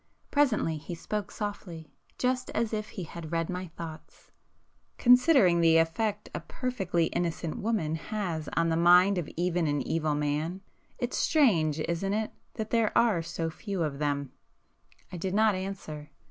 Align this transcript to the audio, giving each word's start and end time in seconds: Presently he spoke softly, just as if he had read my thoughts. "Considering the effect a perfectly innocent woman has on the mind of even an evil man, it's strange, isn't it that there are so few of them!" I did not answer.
Presently 0.31 0.77
he 0.77 0.95
spoke 0.95 1.29
softly, 1.29 1.91
just 2.17 2.49
as 2.55 2.73
if 2.73 2.89
he 2.89 3.03
had 3.03 3.31
read 3.31 3.51
my 3.51 3.67
thoughts. 3.67 4.31
"Considering 4.97 5.61
the 5.61 5.77
effect 5.77 6.27
a 6.33 6.39
perfectly 6.39 7.05
innocent 7.13 7.57
woman 7.59 7.93
has 7.93 8.49
on 8.53 8.69
the 8.69 8.75
mind 8.75 9.19
of 9.19 9.29
even 9.37 9.67
an 9.67 9.87
evil 9.87 10.15
man, 10.15 10.61
it's 10.97 11.17
strange, 11.17 11.79
isn't 11.81 12.13
it 12.13 12.31
that 12.55 12.71
there 12.71 12.91
are 12.97 13.21
so 13.21 13.51
few 13.51 13.83
of 13.83 13.99
them!" 13.99 14.31
I 15.11 15.17
did 15.17 15.35
not 15.35 15.53
answer. 15.53 16.09